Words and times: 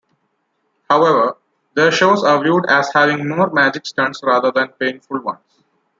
However, 0.89 1.37
their 1.75 1.91
shows 1.91 2.23
are 2.23 2.41
viewed 2.41 2.65
as 2.67 2.91
having 2.91 3.29
more 3.29 3.51
'magic' 3.51 3.85
stunts 3.85 4.23
rather 4.23 4.51
than 4.51 4.69
painful 4.69 5.21
ones. 5.21 5.61